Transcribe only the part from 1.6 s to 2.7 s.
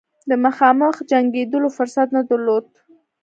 فرصت نه درلود.